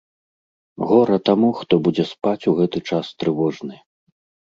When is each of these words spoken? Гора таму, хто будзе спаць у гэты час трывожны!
Гора 0.91 1.17
таму, 1.29 1.49
хто 1.59 1.73
будзе 1.87 2.05
спаць 2.13 2.33
у 2.53 2.53
гэты 2.61 2.79
час 2.93 3.13
трывожны! 3.25 3.75